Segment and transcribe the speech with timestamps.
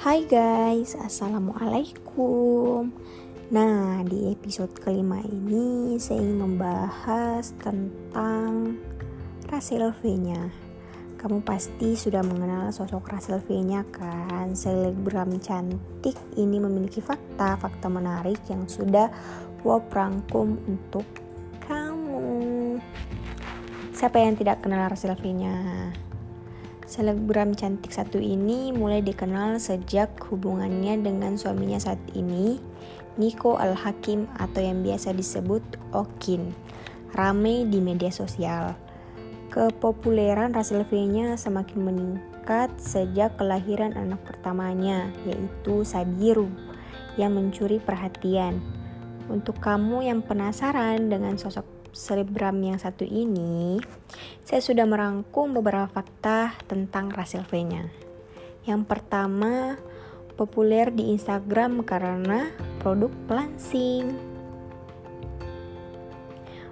[0.00, 2.88] Hai guys, Assalamualaikum.
[3.52, 8.80] Nah, di episode kelima ini saya ingin membahas tentang
[9.52, 10.48] Russell V-nya.
[11.20, 14.56] Kamu pasti sudah mengenal sosok Russell V-nya kan?
[14.56, 19.12] Selebgram cantik ini memiliki fakta-fakta menarik yang sudah
[19.68, 21.04] Wop rangkum untuk
[21.68, 22.80] kamu.
[23.92, 25.92] Siapa yang tidak kenal Russell V-nya?
[26.90, 32.58] Selebgram cantik satu ini mulai dikenal sejak hubungannya dengan suaminya saat ini,
[33.14, 35.62] Nico Al-Hakim atau yang biasa disebut
[35.94, 36.50] Okin,
[37.14, 38.74] rame di media sosial.
[39.54, 46.50] Kepopuleran Russell V-nya semakin meningkat sejak kelahiran anak pertamanya, yaitu Sabiru,
[47.14, 48.58] yang mencuri perhatian.
[49.30, 53.78] Untuk kamu yang penasaran dengan sosok selebgram yang satu ini,
[54.42, 57.90] saya sudah merangkum beberapa fakta tentang Russell V-nya.
[58.66, 59.78] Yang pertama,
[60.40, 62.48] populer di Instagram karena
[62.80, 64.16] produk pelangsing.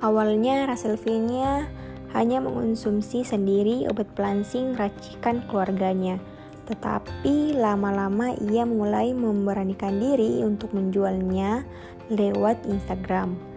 [0.00, 1.68] Awalnya Russell V-nya
[2.16, 6.16] hanya mengonsumsi sendiri obat pelangsing racikan keluarganya.
[6.64, 11.66] Tetapi lama-lama ia mulai memberanikan diri untuk menjualnya
[12.08, 13.49] lewat Instagram.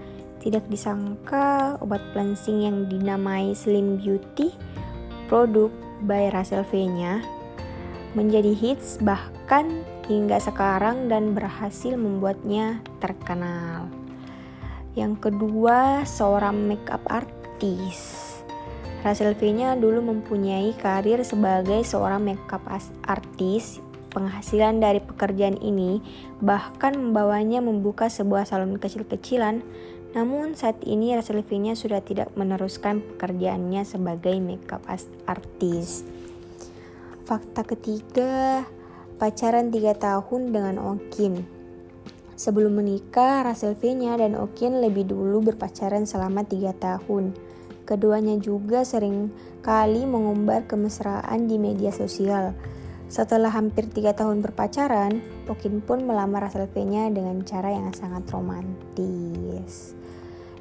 [0.44, 4.52] Tidak disangka obat pelangsing yang dinamai Slim Beauty
[5.32, 5.72] produk
[6.04, 7.24] by Russell V-nya
[8.12, 13.88] menjadi hits bahkan hingga sekarang dan berhasil membuatnya terkenal.
[15.00, 18.20] Yang kedua, seorang makeup artis.
[19.02, 22.62] Russell V-nya dulu mempunyai karir sebagai seorang makeup
[23.08, 23.80] artis.
[24.14, 25.98] Penghasilan dari pekerjaan ini
[26.38, 29.66] bahkan membawanya membuka sebuah salon kecil-kecilan
[30.14, 34.86] namun saat ini Russell V-nya sudah tidak meneruskan pekerjaannya sebagai makeup
[35.26, 36.06] artist.
[37.26, 38.66] Fakta ketiga,
[39.18, 41.42] pacaran 3 tahun dengan Okin.
[42.38, 47.34] Sebelum menikah, Russell V-nya dan Okin lebih dulu berpacaran selama 3 tahun.
[47.84, 52.56] Keduanya juga sering kali mengumbar kemesraan di media sosial.
[53.12, 60.03] Setelah hampir tiga tahun berpacaran, Okin pun melamar Russell V-nya dengan cara yang sangat romantis.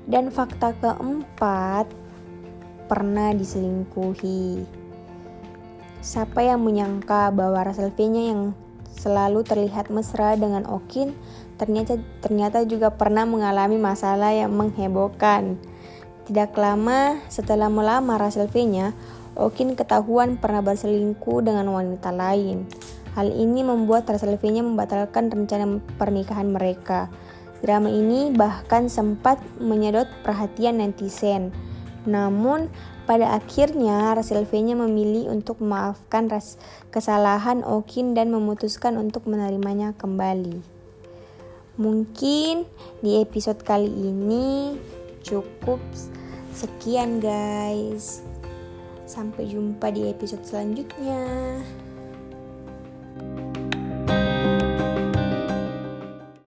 [0.06, 1.86] Dan fakta keempat,
[2.90, 4.66] pernah diselingkuhi.
[6.02, 8.42] Siapa yang menyangka bahwa V-nya yang
[8.92, 11.16] selalu terlihat mesra dengan Okin
[11.56, 15.56] ternyata ternyata juga pernah mengalami masalah yang menghebohkan.
[16.26, 18.92] Tidak lama setelah melamar V-nya,
[19.32, 22.68] Okin ketahuan pernah berselingkuh dengan wanita lain.
[23.16, 27.08] Hal ini membuat V-nya membatalkan rencana pernikahan mereka.
[27.62, 31.54] Drama ini bahkan sempat menyedot perhatian netizen.
[32.02, 32.66] Namun,
[33.06, 36.26] pada akhirnya V-nya memilih untuk memaafkan
[36.90, 40.58] kesalahan Okin dan memutuskan untuk menerimanya kembali.
[41.78, 42.66] Mungkin
[42.98, 44.76] di episode kali ini
[45.22, 45.78] cukup
[46.50, 48.26] sekian guys.
[49.06, 51.22] Sampai jumpa di episode selanjutnya.